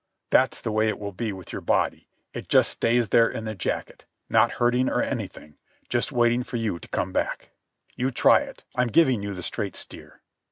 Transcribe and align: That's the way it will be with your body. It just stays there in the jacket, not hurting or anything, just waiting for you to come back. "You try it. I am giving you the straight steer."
That's 0.31 0.61
the 0.61 0.71
way 0.71 0.87
it 0.87 0.97
will 0.97 1.11
be 1.11 1.31
with 1.31 1.51
your 1.51 1.61
body. 1.61 2.07
It 2.33 2.49
just 2.49 2.71
stays 2.71 3.09
there 3.09 3.29
in 3.29 3.45
the 3.45 3.53
jacket, 3.53 4.07
not 4.31 4.53
hurting 4.53 4.89
or 4.89 4.99
anything, 5.03 5.57
just 5.89 6.11
waiting 6.11 6.41
for 6.41 6.57
you 6.57 6.79
to 6.79 6.87
come 6.87 7.13
back. 7.13 7.51
"You 7.95 8.09
try 8.09 8.39
it. 8.39 8.63
I 8.73 8.81
am 8.81 8.87
giving 8.87 9.21
you 9.21 9.35
the 9.35 9.43
straight 9.43 9.75
steer." 9.75 10.23